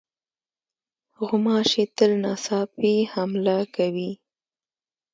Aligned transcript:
غوماشې 1.25 1.83
تل 1.95 2.11
ناڅاپي 2.23 2.95
حمله 3.13 3.57
کوي. 3.75 4.11